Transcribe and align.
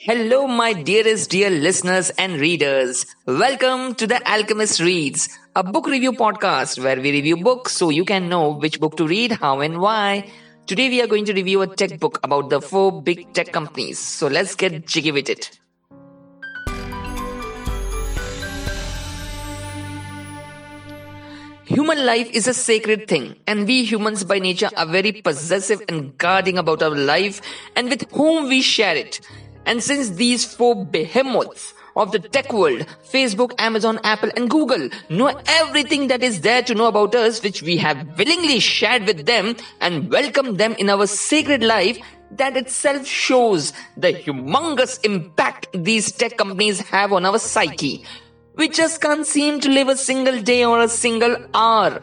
Hello, 0.00 0.46
my 0.46 0.74
dearest 0.74 1.28
dear 1.28 1.50
listeners 1.50 2.10
and 2.10 2.34
readers. 2.40 3.04
Welcome 3.26 3.96
to 3.96 4.06
The 4.06 4.22
Alchemist 4.30 4.78
Reads, 4.78 5.28
a 5.56 5.64
book 5.64 5.88
review 5.88 6.12
podcast 6.12 6.80
where 6.80 7.00
we 7.00 7.10
review 7.10 7.38
books 7.38 7.72
so 7.72 7.90
you 7.90 8.04
can 8.04 8.28
know 8.28 8.50
which 8.50 8.78
book 8.78 8.96
to 8.98 9.08
read, 9.08 9.32
how, 9.32 9.58
and 9.58 9.80
why. 9.80 10.30
Today, 10.68 10.88
we 10.88 11.02
are 11.02 11.08
going 11.08 11.24
to 11.24 11.32
review 11.32 11.62
a 11.62 11.66
tech 11.66 11.98
book 11.98 12.20
about 12.22 12.48
the 12.48 12.60
four 12.60 13.02
big 13.02 13.32
tech 13.32 13.50
companies. 13.50 13.98
So, 13.98 14.28
let's 14.28 14.54
get 14.54 14.86
jiggy 14.86 15.10
with 15.10 15.28
it. 15.28 15.58
Human 21.64 22.06
life 22.06 22.30
is 22.30 22.46
a 22.46 22.54
sacred 22.54 23.08
thing, 23.08 23.34
and 23.48 23.66
we 23.66 23.84
humans 23.84 24.22
by 24.22 24.38
nature 24.38 24.70
are 24.76 24.86
very 24.86 25.10
possessive 25.10 25.82
and 25.88 26.16
guarding 26.16 26.56
about 26.56 26.84
our 26.84 26.94
life 26.94 27.42
and 27.74 27.90
with 27.90 28.08
whom 28.12 28.48
we 28.48 28.62
share 28.62 28.94
it. 28.94 29.20
And 29.68 29.82
since 29.82 30.08
these 30.08 30.46
four 30.46 30.86
behemoths 30.86 31.74
of 31.94 32.10
the 32.10 32.18
tech 32.18 32.54
world, 32.54 32.86
Facebook, 33.04 33.52
Amazon, 33.58 34.00
Apple, 34.02 34.30
and 34.34 34.48
Google 34.48 34.88
know 35.10 35.38
everything 35.46 36.08
that 36.08 36.22
is 36.22 36.40
there 36.40 36.62
to 36.62 36.74
know 36.74 36.86
about 36.86 37.14
us, 37.14 37.42
which 37.42 37.60
we 37.60 37.76
have 37.76 38.16
willingly 38.16 38.60
shared 38.60 39.04
with 39.06 39.26
them 39.26 39.56
and 39.82 40.10
welcomed 40.10 40.56
them 40.56 40.72
in 40.78 40.88
our 40.88 41.06
sacred 41.06 41.62
life, 41.62 41.98
that 42.30 42.56
itself 42.56 43.06
shows 43.06 43.74
the 43.94 44.14
humongous 44.14 45.04
impact 45.04 45.66
these 45.74 46.12
tech 46.12 46.38
companies 46.38 46.80
have 46.80 47.12
on 47.12 47.26
our 47.26 47.38
psyche. 47.38 48.06
We 48.54 48.70
just 48.70 49.02
can't 49.02 49.26
seem 49.26 49.60
to 49.60 49.68
live 49.68 49.88
a 49.88 49.96
single 49.96 50.40
day 50.40 50.64
or 50.64 50.80
a 50.80 50.88
single 50.88 51.36
hour 51.52 52.02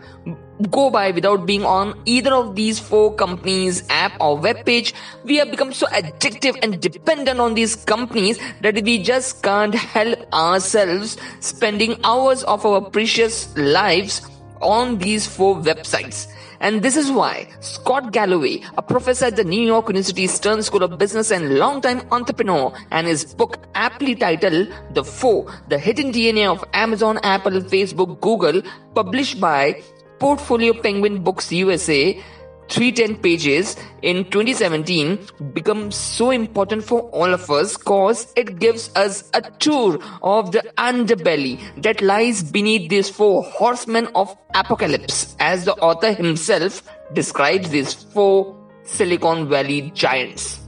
go 0.72 0.90
by 0.90 1.12
without 1.12 1.45
being 1.45 1.66
on 1.66 2.00
either 2.05 2.34
of 2.34 2.55
these 2.55 2.80
four 2.80 3.13
companies 3.16 3.84
app 3.90 4.13
or 4.20 4.38
web 4.38 4.66
page. 4.66 4.94
We 5.23 5.38
have 5.38 5.52
become 5.52 5.73
so 5.73 5.88
addictive 5.88 6.58
and 6.62 6.80
dependent 6.82 7.40
on 7.40 7.54
these 7.54 7.76
companies 7.76 8.40
that 8.62 8.84
we 8.84 9.04
just 9.04 9.44
can't 9.44 9.76
help 9.76 10.32
ourselves 10.34 11.18
spending 11.40 11.98
hours 12.04 12.43
of 12.43 12.65
our 12.65 12.82
precious 12.82 13.55
lives 13.57 14.21
on 14.62 14.98
these 14.98 15.27
four 15.27 15.55
websites. 15.57 16.27
And 16.62 16.82
this 16.82 16.96
is 16.96 17.12
why 17.12 17.48
Scott 17.60 18.13
Galloway, 18.13 18.62
a 18.77 18.82
professor 18.82 19.26
at 19.26 19.35
the 19.35 19.43
New 19.43 19.62
York 19.62 19.90
University 19.90 20.26
Stern 20.26 20.63
School 20.63 20.84
of 20.84 20.98
Business 20.98 21.30
and 21.32 21.60
longtime 21.60 22.02
entrepreneur, 22.12 22.74
and 22.91 23.08
his 23.08 23.34
book 23.35 23.60
aptly 23.76 24.15
titled 24.15 24.74
The 24.91 25.04
Four, 25.04 25.54
The 25.68 25.77
Hidden 25.77 26.13
DNA 26.13 26.48
of 26.49 26.63
Amazon, 26.74 27.20
Apple, 27.24 27.60
Facebook, 27.62 28.21
Google, 28.21 28.62
published 28.93 29.40
by 29.41 29.82
Portfolio 30.20 30.74
Penguin 30.74 31.24
Books 31.24 31.52
USA 31.52 32.21
310 32.70 33.21
pages 33.21 33.76
in 34.02 34.26
2017 34.26 35.20
becomes 35.54 35.96
so 35.96 36.32
important 36.32 36.84
for 36.84 37.02
all 37.12 37.32
of 37.34 37.49
us 37.52 37.77
cause 37.77 38.32
it 38.36 38.58
gives 38.60 38.90
us 38.96 39.30
a 39.34 39.41
tour 39.60 39.99
of 40.24 40.52
the 40.52 40.63
underbelly 40.77 41.60
that 41.82 42.02
lies 42.02 42.41
beneath 42.43 42.90
these 42.90 43.10
four 43.10 43.43
horsemen 43.43 44.08
of 44.16 44.36
apocalypse 44.55 45.36
as 45.40 45.66
the 45.66 45.74
author 45.76 46.12
himself 46.12 46.82
describes 47.13 47.70
these 47.70 47.93
four 47.93 48.55
Silicon 48.84 49.48
Valley 49.48 49.91
giants. 49.93 50.60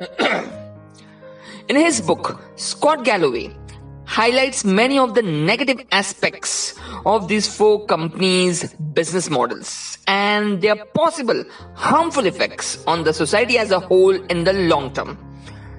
in 1.68 1.76
his 1.76 2.00
book, 2.00 2.40
Scott 2.56 3.04
Galloway 3.04 3.54
highlights 4.12 4.62
many 4.62 4.98
of 4.98 5.14
the 5.14 5.22
negative 5.22 5.80
aspects 5.90 6.74
of 7.06 7.28
these 7.28 7.46
four 7.56 7.86
companies' 7.86 8.74
business 8.92 9.30
models 9.30 9.96
and 10.06 10.60
their 10.60 10.76
possible 10.84 11.42
harmful 11.74 12.26
effects 12.26 12.84
on 12.86 13.04
the 13.04 13.14
society 13.14 13.56
as 13.56 13.70
a 13.70 13.80
whole 13.80 14.14
in 14.34 14.44
the 14.44 14.52
long 14.52 14.92
term. 14.92 15.16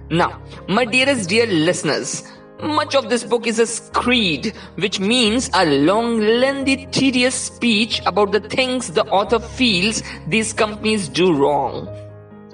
Now, 0.09 0.41
my 0.67 0.83
dearest 0.83 1.29
dear 1.29 1.45
listeners, 1.45 2.23
much 2.63 2.95
of 2.95 3.07
this 3.07 3.23
book 3.23 3.45
is 3.45 3.59
a 3.59 3.67
screed, 3.67 4.55
which 4.77 4.99
means 4.99 5.51
a 5.53 5.67
long, 5.85 6.19
lengthy, 6.19 6.87
tedious 6.87 7.35
speech 7.35 8.01
about 8.07 8.31
the 8.31 8.39
things 8.39 8.93
the 8.93 9.05
author 9.09 9.39
feels 9.39 10.01
these 10.25 10.53
companies 10.53 11.07
do 11.07 11.31
wrong. 11.35 11.87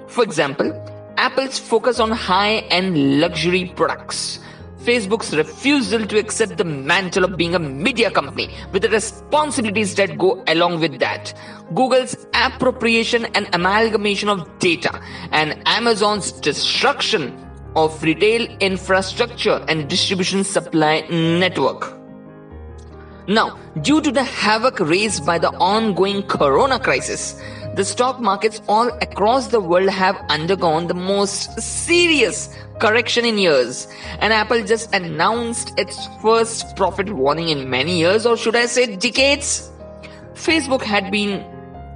For 0.08 0.24
example, 0.24 0.74
Apple's 1.16 1.58
focus 1.58 2.00
on 2.00 2.10
high 2.10 2.58
end 2.68 3.18
luxury 3.18 3.72
products 3.74 4.40
Facebook's 4.84 5.36
refusal 5.36 6.06
to 6.06 6.18
accept 6.18 6.56
the 6.56 6.64
mantle 6.64 7.24
of 7.24 7.36
being 7.36 7.54
a 7.54 7.58
media 7.58 8.10
company 8.10 8.48
with 8.72 8.82
the 8.82 8.88
responsibilities 8.88 9.94
that 9.96 10.16
go 10.16 10.42
along 10.46 10.80
with 10.80 10.98
that. 11.00 11.34
Google's 11.74 12.16
appropriation 12.34 13.26
and 13.34 13.48
amalgamation 13.52 14.28
of 14.28 14.58
data 14.58 15.00
and 15.32 15.62
Amazon's 15.66 16.32
destruction 16.32 17.36
of 17.76 18.02
retail 18.02 18.46
infrastructure 18.58 19.64
and 19.68 19.88
distribution 19.88 20.44
supply 20.44 21.00
network. 21.10 21.96
Now, 23.28 23.58
due 23.82 24.00
to 24.00 24.10
the 24.10 24.24
havoc 24.24 24.80
raised 24.80 25.24
by 25.24 25.38
the 25.38 25.50
ongoing 25.58 26.22
corona 26.24 26.80
crisis, 26.80 27.40
the 27.74 27.84
stock 27.84 28.20
markets 28.20 28.60
all 28.68 28.88
across 29.00 29.48
the 29.48 29.60
world 29.60 29.88
have 29.88 30.16
undergone 30.28 30.88
the 30.88 30.94
most 30.94 31.60
serious 31.60 32.54
correction 32.80 33.24
in 33.24 33.38
years. 33.38 33.86
And 34.18 34.32
Apple 34.32 34.64
just 34.64 34.92
announced 34.94 35.72
its 35.78 36.08
first 36.20 36.76
profit 36.76 37.10
warning 37.10 37.48
in 37.48 37.70
many 37.70 37.98
years, 37.98 38.26
or 38.26 38.36
should 38.36 38.56
I 38.56 38.66
say 38.66 38.96
decades? 38.96 39.70
Facebook 40.34 40.82
had 40.82 41.10
been 41.10 41.44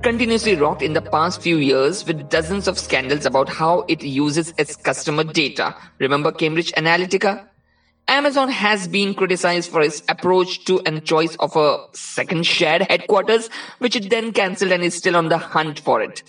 continuously 0.03 0.55
rocked 0.55 0.83
in 0.83 0.93
the 0.93 1.01
past 1.01 1.41
few 1.41 1.57
years 1.57 2.06
with 2.06 2.29
dozens 2.29 2.69
of 2.69 2.79
scandals 2.79 3.25
about 3.25 3.49
how 3.49 3.81
it 3.89 4.03
uses 4.03 4.53
its 4.59 4.77
customer 4.77 5.25
data. 5.25 5.75
Remember 5.99 6.31
Cambridge 6.31 6.73
Analytica? 6.73 7.49
Amazon 8.15 8.49
has 8.49 8.87
been 8.87 9.13
criticized 9.13 9.73
for 9.73 9.81
its 9.81 10.01
approach 10.09 10.65
to 10.67 10.81
and 10.87 11.05
choice 11.05 11.35
of 11.41 11.57
a 11.57 11.79
second 11.95 12.47
shared 12.47 12.83
headquarters, 12.83 13.51
which 13.79 13.97
it 13.97 14.09
then 14.09 14.33
cancelled 14.33 14.71
and 14.71 14.85
is 14.85 14.95
still 14.95 15.17
on 15.17 15.31
the 15.31 15.37
hunt 15.37 15.81
for 15.81 16.01
it. 16.01 16.23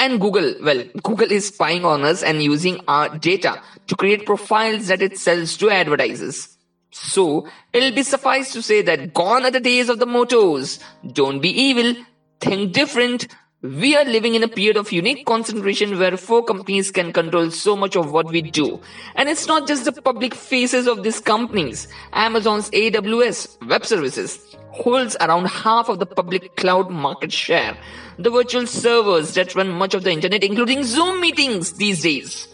And 0.00 0.20
Google, 0.20 0.56
well, 0.60 0.82
Google 1.04 1.30
is 1.30 1.46
spying 1.46 1.84
on 1.84 2.02
us 2.02 2.24
and 2.24 2.42
using 2.42 2.80
our 2.88 3.16
data 3.16 3.62
to 3.86 3.94
create 3.94 4.26
profiles 4.26 4.88
that 4.88 5.00
it 5.00 5.16
sells 5.16 5.56
to 5.58 5.70
advertisers. 5.70 6.56
So, 6.90 7.46
it'll 7.72 7.94
be 7.94 8.02
suffice 8.02 8.52
to 8.54 8.60
say 8.60 8.82
that 8.82 9.14
gone 9.14 9.44
are 9.44 9.52
the 9.52 9.60
days 9.60 9.88
of 9.88 10.00
the 10.00 10.06
mottos. 10.06 10.80
Don't 11.12 11.40
be 11.40 11.50
evil, 11.50 11.94
think 12.40 12.72
different. 12.72 13.28
We 13.60 13.96
are 13.96 14.04
living 14.04 14.36
in 14.36 14.44
a 14.44 14.48
period 14.48 14.76
of 14.76 14.92
unique 14.92 15.26
concentration 15.26 15.98
where 15.98 16.16
four 16.16 16.44
companies 16.44 16.92
can 16.92 17.12
control 17.12 17.50
so 17.50 17.74
much 17.74 17.96
of 17.96 18.12
what 18.12 18.26
we 18.26 18.40
do. 18.40 18.80
And 19.16 19.28
it's 19.28 19.48
not 19.48 19.66
just 19.66 19.84
the 19.84 19.90
public 20.00 20.32
faces 20.32 20.86
of 20.86 21.02
these 21.02 21.18
companies. 21.18 21.88
Amazon's 22.12 22.70
AWS 22.70 23.66
web 23.66 23.84
services 23.84 24.38
holds 24.70 25.16
around 25.20 25.46
half 25.46 25.88
of 25.88 25.98
the 25.98 26.06
public 26.06 26.54
cloud 26.54 26.88
market 26.92 27.32
share. 27.32 27.76
The 28.16 28.30
virtual 28.30 28.68
servers 28.68 29.34
that 29.34 29.56
run 29.56 29.70
much 29.70 29.92
of 29.92 30.04
the 30.04 30.12
internet, 30.12 30.44
including 30.44 30.84
Zoom 30.84 31.20
meetings 31.20 31.72
these 31.72 32.02
days. 32.02 32.46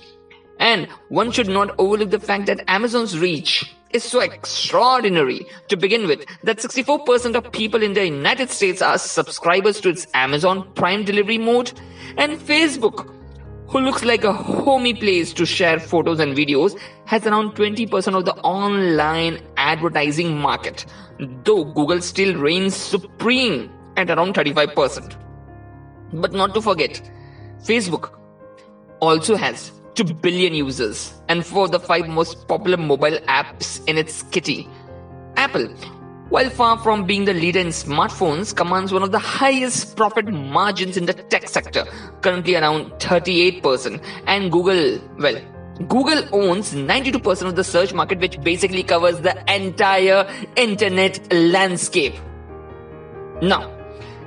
And 0.58 0.88
one 1.10 1.32
should 1.32 1.48
not 1.48 1.74
overlook 1.78 2.12
the 2.12 2.18
fact 2.18 2.46
that 2.46 2.64
Amazon's 2.66 3.18
reach 3.18 3.74
is 3.94 4.02
so 4.02 4.20
extraordinary 4.20 5.46
to 5.68 5.76
begin 5.76 6.06
with 6.06 6.26
that 6.42 6.58
64% 6.58 7.36
of 7.36 7.50
people 7.52 7.82
in 7.82 7.94
the 7.94 8.04
United 8.04 8.50
States 8.50 8.82
are 8.82 8.98
subscribers 8.98 9.80
to 9.80 9.88
its 9.88 10.06
Amazon 10.14 10.70
Prime 10.74 11.04
delivery 11.04 11.38
mode. 11.38 11.72
And 12.18 12.32
Facebook, 12.32 13.14
who 13.68 13.80
looks 13.80 14.04
like 14.04 14.24
a 14.24 14.32
homey 14.32 14.94
place 14.94 15.32
to 15.34 15.46
share 15.46 15.78
photos 15.78 16.18
and 16.18 16.36
videos, 16.36 16.78
has 17.06 17.24
around 17.24 17.54
20% 17.54 18.16
of 18.18 18.24
the 18.24 18.34
online 18.42 19.40
advertising 19.56 20.36
market, 20.36 20.84
though 21.44 21.64
Google 21.64 22.00
still 22.00 22.34
reigns 22.36 22.74
supreme 22.74 23.70
at 23.96 24.10
around 24.10 24.34
35%. 24.34 25.16
But 26.14 26.32
not 26.32 26.52
to 26.54 26.60
forget, 26.60 27.00
Facebook 27.62 28.18
also 29.00 29.36
has 29.36 29.70
2 29.94 30.04
billion 30.14 30.54
users 30.54 31.14
and 31.28 31.44
four 31.44 31.64
of 31.66 31.72
the 31.72 31.80
five 31.80 32.08
most 32.08 32.48
popular 32.48 32.76
mobile 32.76 33.18
apps 33.28 33.86
in 33.88 33.96
its 33.96 34.22
kitty. 34.24 34.68
Apple, 35.36 35.66
while 36.30 36.50
far 36.50 36.78
from 36.78 37.04
being 37.04 37.26
the 37.26 37.34
leader 37.34 37.60
in 37.60 37.68
smartphones, 37.68 38.54
commands 38.54 38.92
one 38.92 39.02
of 39.02 39.12
the 39.12 39.18
highest 39.18 39.96
profit 39.96 40.26
margins 40.26 40.96
in 40.96 41.06
the 41.06 41.12
tech 41.12 41.48
sector, 41.48 41.84
currently 42.22 42.56
around 42.56 42.90
38%. 42.92 44.02
And 44.26 44.50
Google, 44.50 45.00
well, 45.18 45.40
Google 45.88 46.24
owns 46.32 46.72
92% 46.72 47.46
of 47.46 47.56
the 47.56 47.64
search 47.64 47.92
market, 47.92 48.20
which 48.20 48.40
basically 48.40 48.82
covers 48.82 49.20
the 49.20 49.34
entire 49.52 50.28
internet 50.56 51.32
landscape. 51.32 52.14
Now, 53.42 53.70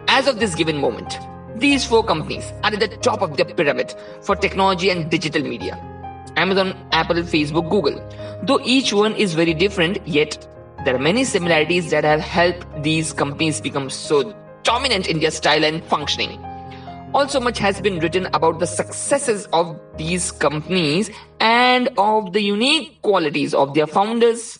as 0.07 0.27
of 0.27 0.39
this 0.39 0.55
given 0.55 0.77
moment, 0.77 1.17
these 1.55 1.85
four 1.85 2.03
companies 2.03 2.51
are 2.63 2.73
at 2.73 2.79
the 2.79 2.87
top 2.87 3.21
of 3.21 3.37
the 3.37 3.45
pyramid 3.45 3.93
for 4.21 4.35
technology 4.35 4.89
and 4.89 5.09
digital 5.09 5.41
media. 5.41 5.75
Amazon, 6.35 6.75
Apple, 6.91 7.17
Facebook, 7.17 7.69
Google. 7.69 7.97
Though 8.43 8.59
each 8.63 8.93
one 8.93 9.15
is 9.15 9.33
very 9.33 9.53
different, 9.53 10.05
yet 10.07 10.47
there 10.85 10.95
are 10.95 10.99
many 10.99 11.23
similarities 11.23 11.89
that 11.89 12.03
have 12.03 12.19
helped 12.19 12.83
these 12.83 13.11
companies 13.11 13.59
become 13.59 13.89
so 13.89 14.35
dominant 14.63 15.07
in 15.07 15.19
their 15.19 15.31
style 15.31 15.65
and 15.65 15.83
functioning. 15.85 16.43
Also, 17.13 17.39
much 17.39 17.57
has 17.57 17.81
been 17.81 17.99
written 17.99 18.27
about 18.33 18.59
the 18.59 18.67
successes 18.67 19.47
of 19.53 19.79
these 19.97 20.31
companies 20.31 21.09
and 21.39 21.89
of 21.97 22.33
the 22.33 22.41
unique 22.41 23.01
qualities 23.01 23.53
of 23.53 23.73
their 23.73 23.87
founders. 23.87 24.59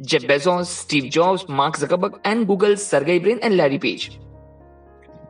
Jeff 0.00 0.22
Bezos, 0.22 0.66
Steve 0.66 1.10
Jobs, 1.10 1.48
Mark 1.48 1.76
Zuckerberg, 1.76 2.20
and 2.24 2.46
Google's 2.46 2.86
Sergey 2.86 3.18
Brin 3.18 3.40
and 3.42 3.56
Larry 3.56 3.78
Page. 3.78 4.18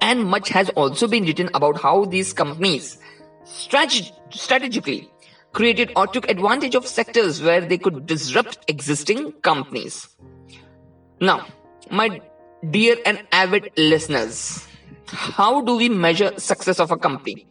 And 0.01 0.25
much 0.25 0.49
has 0.51 0.71
also 0.71 1.09
been 1.09 1.25
written 1.25 1.51
about 1.55 1.81
how 1.81 2.05
these 2.05 2.33
companies 2.33 2.99
strateg- 3.45 4.13
strategically 4.33 5.11
created 5.53 5.93
or 5.97 6.07
took 6.07 6.31
advantage 6.31 6.75
of 6.75 6.87
sectors 6.87 7.43
where 7.43 7.61
they 7.61 7.79
could 7.79 8.07
disrupt 8.07 8.59
existing 8.69 9.33
companies. 9.43 10.09
Now, 11.21 11.47
my 11.91 12.21
dear 12.71 12.97
and 13.05 13.27
avid 13.33 13.71
listeners, 13.77 14.67
how 15.07 15.63
do 15.63 15.77
we 15.77 15.89
measure 15.89 16.39
success 16.39 16.79
of 16.79 16.91
a 16.91 16.97
company? 16.97 17.47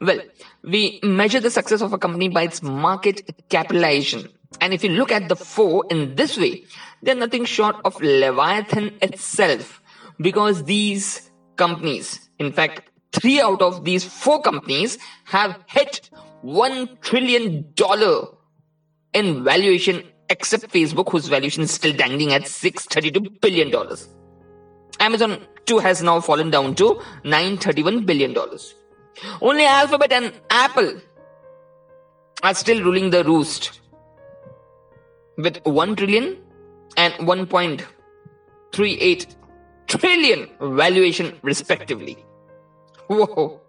Well, 0.00 0.20
we 0.62 1.00
measure 1.02 1.40
the 1.40 1.50
success 1.50 1.80
of 1.80 1.92
a 1.92 1.98
company 1.98 2.28
by 2.28 2.42
its 2.42 2.62
market 2.62 3.48
capitalization. 3.48 4.28
And 4.60 4.74
if 4.74 4.84
you 4.84 4.90
look 4.90 5.10
at 5.12 5.28
the 5.28 5.36
four 5.36 5.84
in 5.88 6.16
this 6.16 6.36
way, 6.36 6.64
they're 7.02 7.14
nothing 7.14 7.44
short 7.44 7.76
of 7.84 8.00
Leviathan 8.00 8.98
itself 9.00 9.80
because 10.20 10.64
these 10.64 11.25
companies, 11.56 12.28
in 12.38 12.52
fact, 12.52 12.90
three 13.12 13.40
out 13.40 13.62
of 13.62 13.84
these 13.84 14.04
four 14.04 14.42
companies 14.42 14.98
have 15.24 15.58
hit 15.66 16.10
one 16.42 16.96
trillion 17.00 17.72
dollar 17.74 18.28
in 19.12 19.42
valuation 19.42 20.02
except 20.28 20.72
Facebook 20.72 21.10
whose 21.10 21.28
valuation 21.28 21.62
is 21.62 21.70
still 21.70 21.92
dangling 21.92 22.32
at 22.32 22.46
632 22.46 23.30
billion 23.40 23.70
dollars. 23.70 24.08
Amazon 25.00 25.40
too 25.66 25.78
has 25.78 26.02
now 26.02 26.20
fallen 26.20 26.50
down 26.50 26.74
to 26.76 27.00
931 27.24 28.04
billion 28.04 28.32
dollars. 28.32 28.74
Only 29.40 29.64
Alphabet 29.64 30.12
and 30.12 30.32
Apple 30.50 31.00
are 32.42 32.54
still 32.54 32.82
ruling 32.82 33.10
the 33.10 33.24
roost 33.24 33.80
with 35.38 35.64
1 35.64 35.96
trillion 35.96 36.36
and 36.96 37.14
1.38 37.14 39.26
trillion 39.86 40.48
valuation 40.60 41.38
respectively. 41.42 42.24
Whoa, 43.08 43.60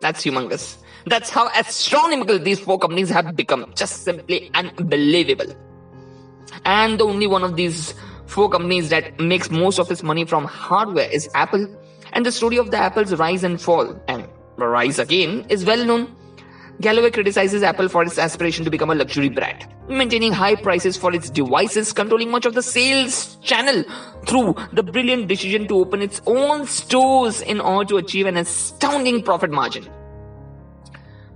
that's 0.00 0.24
humongous. 0.24 0.76
That's 1.06 1.30
how 1.30 1.48
astronomical 1.48 2.38
these 2.38 2.60
four 2.60 2.78
companies 2.78 3.10
have 3.10 3.36
become. 3.36 3.72
Just 3.76 4.04
simply 4.04 4.50
unbelievable. 4.54 5.54
And 6.64 6.98
the 6.98 7.04
only 7.04 7.26
one 7.26 7.42
of 7.42 7.56
these 7.56 7.94
four 8.26 8.48
companies 8.48 8.88
that 8.90 9.18
makes 9.20 9.50
most 9.50 9.78
of 9.78 9.90
its 9.90 10.02
money 10.02 10.24
from 10.24 10.44
hardware 10.44 11.08
is 11.10 11.28
Apple. 11.34 11.66
And 12.12 12.24
the 12.24 12.32
story 12.32 12.58
of 12.58 12.70
the 12.70 12.78
Apple's 12.78 13.14
rise 13.14 13.44
and 13.44 13.60
fall 13.60 14.00
and 14.08 14.28
rise 14.56 14.98
again 14.98 15.46
is 15.48 15.64
well 15.64 15.84
known. 15.84 16.14
Galloway 16.80 17.10
criticizes 17.10 17.62
Apple 17.62 17.88
for 17.88 18.02
its 18.02 18.18
aspiration 18.18 18.64
to 18.64 18.70
become 18.70 18.90
a 18.90 18.94
luxury 18.94 19.28
brand, 19.28 19.66
maintaining 19.88 20.32
high 20.32 20.56
prices 20.56 20.96
for 20.96 21.14
its 21.14 21.30
devices, 21.30 21.92
controlling 21.92 22.30
much 22.30 22.46
of 22.46 22.54
the 22.54 22.62
sales 22.62 23.36
channel 23.36 23.84
through 24.26 24.54
the 24.72 24.82
brilliant 24.82 25.28
decision 25.28 25.68
to 25.68 25.76
open 25.76 26.02
its 26.02 26.20
own 26.26 26.66
stores 26.66 27.40
in 27.42 27.60
order 27.60 27.90
to 27.90 27.96
achieve 27.98 28.26
an 28.26 28.36
astounding 28.36 29.22
profit 29.22 29.50
margin. 29.50 29.88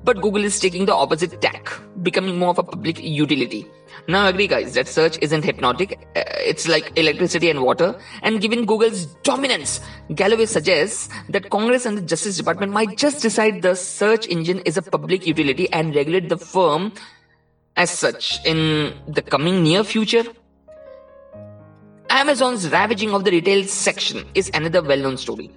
But 0.02 0.20
Google 0.20 0.44
is 0.44 0.58
taking 0.58 0.86
the 0.86 0.94
opposite 0.94 1.40
tack, 1.40 1.70
becoming 2.02 2.38
more 2.38 2.50
of 2.50 2.58
a 2.58 2.62
public 2.62 3.00
utility. 3.00 3.66
Now 4.10 4.26
agree 4.26 4.46
guys 4.46 4.72
that 4.72 4.88
search 4.88 5.18
isn't 5.20 5.44
hypnotic, 5.44 5.98
uh, 6.16 6.22
it's 6.40 6.66
like 6.66 6.98
electricity 6.98 7.50
and 7.50 7.62
water. 7.62 7.94
And 8.22 8.40
given 8.40 8.64
Google's 8.64 9.04
dominance, 9.22 9.80
Galloway 10.14 10.46
suggests 10.46 11.10
that 11.28 11.50
Congress 11.50 11.84
and 11.84 11.98
the 11.98 12.00
Justice 12.00 12.38
Department 12.38 12.72
might 12.72 12.96
just 12.96 13.20
decide 13.20 13.60
the 13.60 13.74
search 13.76 14.26
engine 14.28 14.60
is 14.60 14.78
a 14.78 14.82
public 14.82 15.26
utility 15.26 15.70
and 15.74 15.94
regulate 15.94 16.30
the 16.30 16.38
firm 16.38 16.92
as 17.76 17.90
such 17.90 18.42
in 18.46 18.94
the 19.06 19.20
coming 19.20 19.62
near 19.62 19.84
future. 19.84 20.24
Amazon's 22.08 22.70
ravaging 22.70 23.12
of 23.12 23.24
the 23.24 23.30
retail 23.30 23.64
section 23.64 24.24
is 24.34 24.50
another 24.54 24.82
well-known 24.82 25.18
story. 25.18 25.50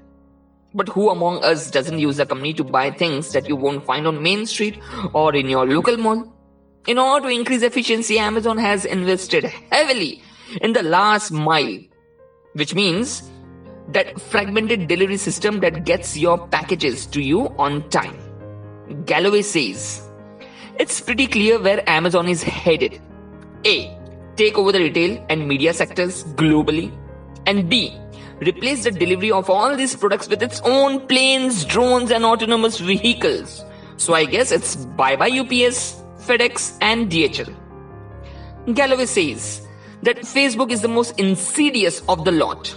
But 0.73 0.89
who 0.89 1.09
among 1.09 1.41
us 1.45 1.71
doesn't 1.71 1.99
use 1.99 2.19
a 2.19 2.25
company 2.25 2.53
to 2.55 2.65
buy 2.65 2.91
things 2.91 3.31
that 3.31 3.47
you 3.47 3.55
won't 3.55 3.85
find 3.85 4.05
on 4.05 4.21
Main 4.21 4.45
Street 4.45 4.77
or 5.13 5.33
in 5.33 5.47
your 5.47 5.65
local 5.65 5.95
mall? 5.95 6.40
In 6.87 6.97
order 6.97 7.27
to 7.27 7.33
increase 7.33 7.61
efficiency, 7.61 8.17
Amazon 8.17 8.57
has 8.57 8.85
invested 8.85 9.45
heavily 9.71 10.23
in 10.61 10.73
the 10.73 10.83
last 10.83 11.31
mile, 11.31 11.79
which 12.53 12.73
means 12.73 13.29
that 13.89 14.19
fragmented 14.19 14.87
delivery 14.87 15.17
system 15.17 15.59
that 15.59 15.85
gets 15.85 16.17
your 16.17 16.47
packages 16.47 17.05
to 17.07 17.21
you 17.21 17.47
on 17.59 17.87
time. 17.89 18.17
Galloway 19.05 19.41
says, 19.41 20.09
it's 20.79 20.99
pretty 20.99 21.27
clear 21.27 21.61
where 21.61 21.87
Amazon 21.89 22.27
is 22.27 22.41
headed. 22.41 22.99
A. 23.65 23.97
Take 24.35 24.57
over 24.57 24.71
the 24.71 24.79
retail 24.79 25.23
and 25.29 25.47
media 25.47 25.73
sectors 25.73 26.23
globally. 26.35 26.91
And 27.45 27.69
B 27.69 27.95
replace 28.41 28.83
the 28.83 28.91
delivery 28.91 29.31
of 29.31 29.49
all 29.49 29.75
these 29.75 29.95
products 29.95 30.27
with 30.27 30.41
its 30.41 30.61
own 30.61 31.05
planes, 31.07 31.63
drones, 31.63 32.11
and 32.11 32.25
autonomous 32.25 32.79
vehicles. 32.79 33.63
So 33.97 34.13
I 34.13 34.25
guess 34.25 34.51
it's 34.51 34.75
bye 34.75 35.15
bye 35.15 35.29
UPS, 35.29 36.00
FedEx, 36.21 36.77
and 36.81 37.11
DHL. 37.11 37.55
Galloway 38.73 39.05
says 39.05 39.67
that 40.03 40.17
Facebook 40.17 40.71
is 40.71 40.81
the 40.81 40.87
most 40.87 41.19
insidious 41.19 42.01
of 42.07 42.25
the 42.25 42.31
lot, 42.31 42.75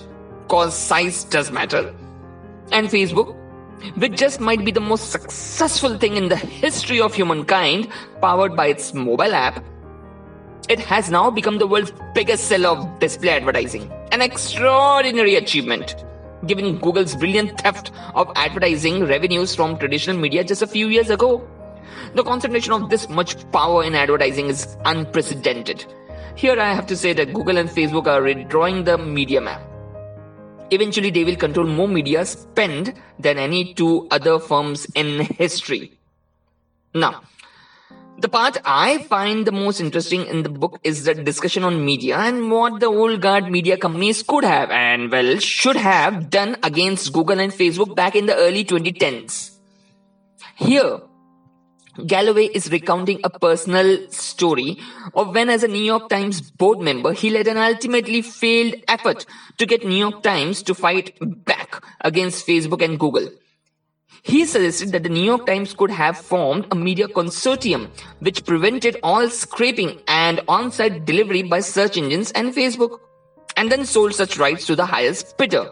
cause 0.48 0.76
size 0.76 1.24
does 1.24 1.50
matter. 1.50 1.94
And 2.72 2.88
Facebook, 2.88 3.36
which 3.96 4.16
just 4.16 4.40
might 4.40 4.64
be 4.64 4.70
the 4.72 4.80
most 4.80 5.10
successful 5.10 5.98
thing 5.98 6.16
in 6.16 6.28
the 6.28 6.36
history 6.36 7.00
of 7.00 7.14
humankind, 7.14 7.88
powered 8.20 8.56
by 8.56 8.68
its 8.68 8.94
mobile 8.94 9.34
app, 9.34 9.62
it 10.68 10.80
has 10.80 11.10
now 11.10 11.30
become 11.30 11.58
the 11.58 11.66
world's 11.66 11.92
biggest 12.14 12.44
seller 12.44 12.70
of 12.70 12.98
display 12.98 13.30
advertising. 13.30 13.92
An 14.12 14.22
extraordinary 14.22 15.34
achievement, 15.34 15.94
given 16.46 16.78
Google's 16.78 17.14
brilliant 17.14 17.60
theft 17.60 17.90
of 18.14 18.30
advertising 18.36 19.04
revenues 19.04 19.54
from 19.54 19.78
traditional 19.78 20.16
media 20.16 20.42
just 20.44 20.62
a 20.62 20.66
few 20.66 20.88
years 20.88 21.10
ago. 21.10 21.46
The 22.14 22.22
concentration 22.22 22.72
of 22.72 22.90
this 22.90 23.08
much 23.08 23.50
power 23.52 23.84
in 23.84 23.94
advertising 23.94 24.48
is 24.48 24.76
unprecedented. 24.84 25.84
Here 26.36 26.58
I 26.58 26.72
have 26.72 26.86
to 26.88 26.96
say 26.96 27.12
that 27.12 27.32
Google 27.32 27.58
and 27.58 27.68
Facebook 27.68 28.06
are 28.06 28.20
redrawing 28.20 28.84
the 28.84 28.98
media 28.98 29.40
map. 29.40 29.62
Eventually, 30.70 31.10
they 31.10 31.24
will 31.24 31.36
control 31.36 31.66
more 31.66 31.86
media 31.86 32.24
spend 32.24 32.94
than 33.18 33.38
any 33.38 33.74
two 33.74 34.08
other 34.10 34.38
firms 34.38 34.86
in 34.94 35.20
history. 35.20 35.92
Now, 36.94 37.22
the 38.18 38.28
part 38.28 38.58
I 38.64 38.98
find 38.98 39.46
the 39.46 39.52
most 39.52 39.80
interesting 39.80 40.26
in 40.26 40.42
the 40.44 40.48
book 40.48 40.78
is 40.84 41.04
the 41.04 41.14
discussion 41.14 41.64
on 41.64 41.84
media 41.84 42.16
and 42.16 42.50
what 42.50 42.80
the 42.80 42.86
old 42.86 43.20
guard 43.20 43.50
media 43.50 43.76
companies 43.76 44.22
could 44.22 44.44
have 44.44 44.70
and 44.70 45.10
well 45.10 45.38
should 45.38 45.76
have 45.76 46.30
done 46.30 46.56
against 46.62 47.12
Google 47.12 47.40
and 47.40 47.52
Facebook 47.52 47.94
back 47.96 48.14
in 48.14 48.26
the 48.26 48.36
early 48.36 48.64
2010s. 48.64 49.58
Here, 50.56 51.00
Galloway 52.06 52.46
is 52.46 52.72
recounting 52.72 53.20
a 53.22 53.30
personal 53.30 54.10
story 54.10 54.78
of 55.14 55.32
when 55.32 55.48
as 55.48 55.62
a 55.62 55.68
New 55.68 55.82
York 55.82 56.08
Times 56.08 56.50
board 56.50 56.80
member, 56.80 57.12
he 57.12 57.30
led 57.30 57.46
an 57.46 57.56
ultimately 57.56 58.20
failed 58.20 58.74
effort 58.88 59.24
to 59.58 59.66
get 59.66 59.86
New 59.86 59.96
York 59.96 60.22
Times 60.22 60.62
to 60.64 60.74
fight 60.74 61.16
back 61.44 61.84
against 62.00 62.46
Facebook 62.46 62.82
and 62.82 62.98
Google. 62.98 63.28
He 64.22 64.44
suggested 64.44 64.90
that 64.90 65.04
the 65.04 65.08
New 65.08 65.22
York 65.22 65.46
Times 65.46 65.72
could 65.72 65.90
have 65.90 66.18
formed 66.18 66.66
a 66.72 66.74
media 66.74 67.06
consortium 67.06 67.90
which 68.18 68.44
prevented 68.44 68.96
all 69.04 69.28
scraping 69.28 70.00
and 70.08 70.40
on-site 70.48 71.04
delivery 71.04 71.44
by 71.44 71.60
search 71.60 71.96
engines 71.96 72.32
and 72.32 72.52
Facebook, 72.52 72.98
and 73.56 73.70
then 73.70 73.84
sold 73.84 74.14
such 74.14 74.36
rights 74.36 74.66
to 74.66 74.74
the 74.74 74.86
highest 74.86 75.36
bidder. 75.36 75.70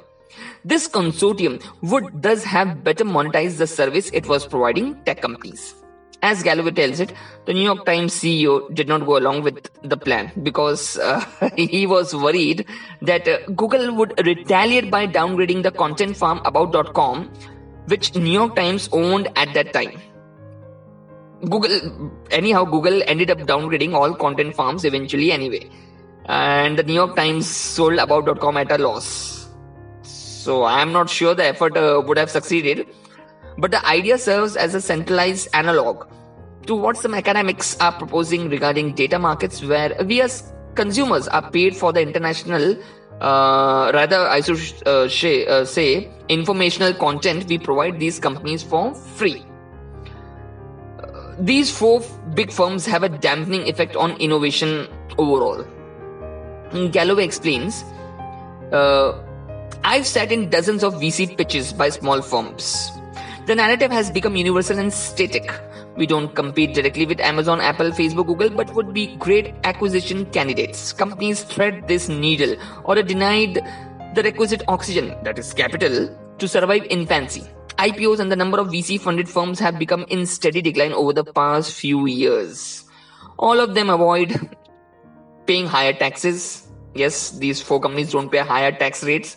This 0.64 0.87
consortium 0.87 1.61
would 1.83 2.23
thus 2.23 2.45
have 2.45 2.85
better 2.85 3.05
monetized 3.05 3.59
the 3.59 3.67
service 3.67 4.09
it 4.12 4.29
was 4.29 4.47
providing 4.47 5.02
tech 5.02 5.21
companies. 5.21 5.75
As 6.23 6.43
Galloway 6.45 6.71
tells 6.71 7.00
it, 7.00 7.12
the 7.47 7.52
New 7.52 7.62
York 7.62 7.85
Times 7.85 8.14
CEO 8.14 8.73
did 8.73 8.87
not 8.87 9.05
go 9.05 9.19
along 9.19 9.43
with 9.43 9.71
the 9.83 9.97
plan 9.97 10.31
because 10.43 10.97
uh, 10.99 11.25
he 11.57 11.87
was 11.87 12.14
worried 12.14 12.64
that 13.00 13.26
uh, 13.26 13.38
Google 13.57 13.93
would 13.97 14.14
retaliate 14.25 14.91
by 14.91 15.07
downgrading 15.07 15.64
the 15.64 15.73
content 15.73 16.17
farm 16.17 16.41
about.com 16.45 17.29
which 17.87 18.14
New 18.14 18.33
York 18.33 18.55
Times 18.55 18.88
owned 18.93 19.29
at 19.37 19.52
that 19.55 19.73
time. 19.73 20.00
Google, 21.49 22.12
anyhow, 22.31 22.64
Google 22.64 23.02
ended 23.07 23.31
up 23.31 23.38
downgrading 23.38 23.95
all 23.95 24.14
content 24.14 24.55
farms 24.55 24.85
eventually 24.85 25.33
anyway. 25.33 25.69
And 26.26 26.79
the 26.79 26.85
New 26.85 26.95
York 26.95 27.17
Times 27.17 27.49
sold 27.49 27.99
about.com 27.99 28.57
at 28.57 28.71
a 28.71 28.79
loss. 28.79 29.49
So 30.02 30.64
I'm 30.64 30.93
not 30.93 31.11
sure 31.11 31.35
the 31.35 31.47
effort 31.47 31.76
uh, 31.76 32.02
would 32.07 32.17
have 32.17 32.31
succeeded. 32.31 32.87
But 33.62 33.71
the 33.71 33.87
idea 33.87 34.19
serves 34.19 34.57
as 34.57 34.75
a 34.75 34.81
centralized 34.81 35.49
analog 35.54 36.09
to 36.66 36.75
what 36.75 36.97
some 36.97 37.14
academics 37.14 37.76
are 37.81 37.92
proposing 37.92 38.49
regarding 38.50 38.95
data 38.95 39.21
markets 39.21 39.62
where 39.62 39.95
we 40.04 40.21
as 40.21 40.52
consumers 40.75 41.28
are 41.28 41.49
paid 41.50 41.76
for 41.76 41.92
the 41.92 42.02
international 42.02 42.76
Uh, 43.23 43.92
rather, 43.95 44.19
I 44.26 44.40
should 44.40 44.59
uh, 44.85 45.09
say, 45.09 45.47
uh, 45.47 45.64
say 45.64 46.11
informational 46.28 46.92
content 46.92 47.45
we 47.47 47.57
provide 47.57 48.00
these 48.00 48.19
companies 48.19 48.64
for 48.64 48.95
free. 48.95 49.45
Uh, 50.99 51.37
these 51.38 51.71
four 51.71 52.00
big 52.35 52.50
firms 52.50 52.85
have 52.87 53.04
a 53.04 53.09
dampening 53.09 53.69
effect 53.69 53.95
on 53.95 54.16
innovation 54.28 54.88
overall. 55.19 55.62
Galloway 56.90 57.25
explains 57.25 57.85
uh, 58.73 59.12
I've 59.85 60.07
sat 60.07 60.33
in 60.33 60.50
dozens 60.50 60.83
of 60.83 60.95
VC 60.95 61.37
pitches 61.37 61.73
by 61.73 61.90
small 61.90 62.23
firms. 62.23 62.90
The 63.45 63.57
narrative 63.57 63.91
has 63.91 64.09
become 64.09 64.37
universal 64.37 64.79
and 64.79 64.93
static. 64.93 65.53
We 65.97 66.07
don't 66.07 66.33
compete 66.33 66.75
directly 66.75 67.07
with 67.07 67.19
Amazon, 67.19 67.61
Apple, 67.61 67.91
Facebook, 67.91 68.27
Google, 68.27 68.51
but 68.51 68.73
would 68.75 68.95
be 68.95 69.17
great 69.17 69.53
acquisition 69.65 70.27
candidates. 70.27 70.93
Companies 70.93 71.43
thread 71.43 71.89
this 71.89 72.09
needle 72.09 72.55
or 72.85 72.97
are 72.97 73.03
denied 73.03 73.61
the 74.15 74.23
requisite 74.23 74.63
oxygen, 74.69 75.17
that 75.25 75.41
is 75.41 75.53
capital, 75.53 76.17
to 76.39 76.47
survive 76.47 76.85
infancy. 76.85 77.43
IPOs 77.79 78.21
and 78.21 78.31
the 78.31 78.37
number 78.37 78.61
of 78.61 78.69
VC 78.69 79.01
funded 79.01 79.29
firms 79.29 79.59
have 79.59 79.77
become 79.77 80.05
in 80.09 80.25
steady 80.25 80.63
decline 80.63 80.93
over 80.93 81.13
the 81.13 81.25
past 81.25 81.73
few 81.73 82.07
years. 82.07 82.85
All 83.39 83.59
of 83.59 83.75
them 83.75 83.91
avoid 83.91 84.57
paying 85.47 85.67
higher 85.67 85.93
taxes. 85.93 86.69
Yes, 86.95 87.31
these 87.31 87.61
four 87.61 87.81
companies 87.81 88.13
don't 88.13 88.31
pay 88.31 88.39
higher 88.39 88.71
tax 88.71 89.03
rates. 89.03 89.37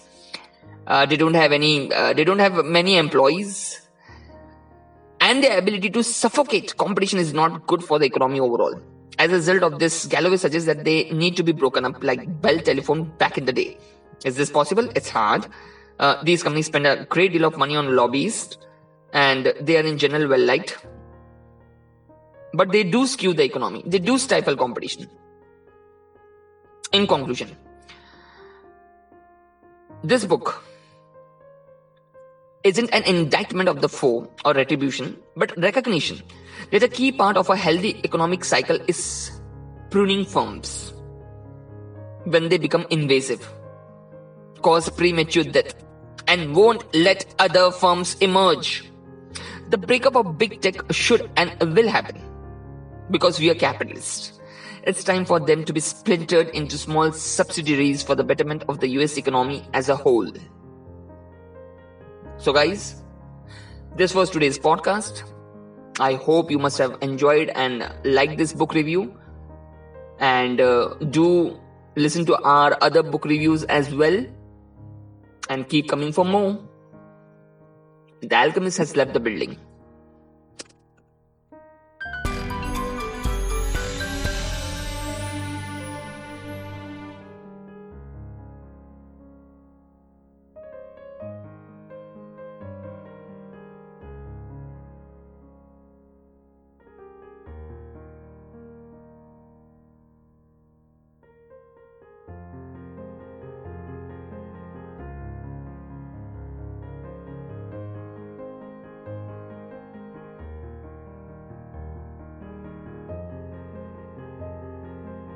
Uh, 0.86 1.08
they 1.08 1.18
don't 1.18 1.34
have 1.34 1.52
any, 1.52 1.92
uh, 1.92 2.14
they 2.14 2.24
don't 2.24 2.38
have 2.38 2.64
many 2.64 2.98
employees. 2.98 3.82
And 5.36 5.44
their 5.44 5.58
ability 5.58 5.89
to 5.89 6.01
suffocate 6.01 6.77
competition 6.77 7.20
is 7.20 7.34
not 7.34 7.68
good 7.68 7.84
for 7.84 8.00
the 8.00 8.06
economy 8.06 8.39
overall. 8.39 8.74
As 9.20 9.32
a 9.32 9.34
result 9.34 9.63
of 9.63 9.80
this, 9.80 10.06
Galloway 10.06 10.38
suggests 10.38 10.65
that 10.65 10.86
they 10.86 11.10
need 11.10 11.36
to 11.36 11.44
be 11.44 11.51
broken 11.51 11.84
up 11.84 12.01
like 12.01 12.42
Bell 12.42 12.58
Telephone 12.60 13.04
back 13.18 13.38
in 13.38 13.44
the 13.44 13.51
day. 13.51 13.77
Is 14.24 14.38
this 14.38 14.50
possible? 14.50 14.88
It's 14.96 15.10
hard. 15.10 15.46
Uh, 16.00 16.24
these 16.24 16.42
companies 16.42 16.68
spend 16.68 16.88
a 16.88 17.04
great 17.04 17.34
deal 17.34 17.44
of 17.44 17.58
money 17.58 17.75
on 17.75 17.98
lobbyists 17.98 18.58
and 19.12 19.54
they 19.60 19.75
are 19.75 19.86
in 19.86 19.98
general 19.98 20.30
well 20.30 20.39
liked. 20.39 20.77
But 22.54 22.72
they 22.72 22.86
do 22.86 23.06
skew 23.06 23.34
the 23.34 23.44
economy, 23.44 23.84
they 23.86 24.00
do 24.00 24.18
stifle 24.18 24.56
competition. 24.56 25.10
In 26.94 27.08
conclusion, 27.08 27.58
this 30.01 30.24
book 30.24 30.63
isn't 32.66 32.90
an 32.94 33.04
indictment 33.04 33.70
of 33.70 33.82
the 33.82 33.88
Four 33.88 34.28
or 34.44 34.54
retribution, 34.54 35.16
but 35.38 35.56
recognition 35.56 36.22
that 36.72 36.82
a 36.82 36.88
key 36.88 37.12
part 37.12 37.38
of 37.38 37.50
a 37.50 37.56
healthy 37.56 38.02
economic 38.04 38.44
cycle 38.44 38.80
is 38.88 39.32
pruning 39.92 40.26
firms 40.26 40.92
when 42.24 42.50
they 42.50 42.58
become 42.58 42.88
invasive, 42.90 43.48
cause 44.64 44.90
premature 44.90 45.44
death, 45.44 45.76
and 46.28 46.56
won't 46.56 46.84
let 46.96 47.36
other 47.38 47.70
firms 47.70 48.16
emerge. 48.16 48.84
The 49.70 49.78
breakup 49.78 50.16
of 50.16 50.40
big 50.40 50.62
tech 50.62 50.92
should 50.92 51.30
and 51.38 51.76
will 51.76 51.88
happen 51.88 52.20
because 53.12 53.40
we 53.40 53.52
are 53.52 53.56
capitalists. 53.56 54.40
It's 54.84 55.04
time 55.04 55.26
for 55.26 55.40
them 55.40 55.66
to 55.66 55.74
be 55.74 55.80
splintered 55.80 56.50
into 56.50 56.80
small 56.80 57.12
subsidiaries 57.12 58.02
for 58.02 58.16
the 58.16 58.24
betterment 58.24 58.64
of 58.68 58.80
the 58.80 58.88
US 59.00 59.18
economy 59.18 59.64
as 59.74 59.88
a 59.88 59.96
whole. 59.96 60.32
So, 62.38 62.51
guys, 62.51 63.01
this 63.96 64.13
was 64.13 64.30
today's 64.30 64.60
podcast. 64.60 65.24
I 66.00 66.15
hope 66.15 66.51
you 66.51 66.60
must 66.60 66.77
have 66.80 66.98
enjoyed 67.01 67.50
and 67.56 67.89
liked 68.04 68.38
this 68.38 68.51
book 68.51 68.74
review. 68.74 69.18
And 70.20 70.60
uh, 70.60 70.96
do 70.96 71.58
listen 71.96 72.25
to 72.25 72.36
our 72.44 72.77
other 72.82 73.04
book 73.04 73.24
reviews 73.24 73.63
as 73.63 73.96
well. 73.96 74.25
And 75.50 75.70
keep 75.70 75.88
coming 75.88 76.12
for 76.12 76.25
more. 76.25 76.60
The 78.22 78.36
Alchemist 78.36 78.77
has 78.80 78.98
left 78.98 79.13
the 79.13 79.22
building. 79.22 79.58